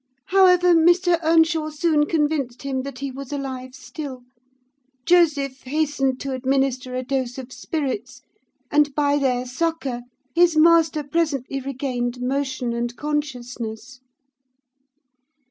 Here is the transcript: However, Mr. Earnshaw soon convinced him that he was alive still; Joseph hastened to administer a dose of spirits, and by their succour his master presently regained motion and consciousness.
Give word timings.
However, 0.29 0.73
Mr. 0.73 1.19
Earnshaw 1.21 1.69
soon 1.69 2.07
convinced 2.07 2.63
him 2.63 2.81
that 2.81 2.97
he 2.97 3.11
was 3.11 3.31
alive 3.31 3.75
still; 3.75 4.23
Joseph 5.05 5.61
hastened 5.61 6.19
to 6.21 6.31
administer 6.33 6.95
a 6.95 7.03
dose 7.03 7.37
of 7.37 7.53
spirits, 7.53 8.21
and 8.71 8.95
by 8.95 9.19
their 9.19 9.45
succour 9.45 10.01
his 10.33 10.57
master 10.57 11.03
presently 11.03 11.59
regained 11.59 12.19
motion 12.19 12.73
and 12.73 12.95
consciousness. 12.97 13.99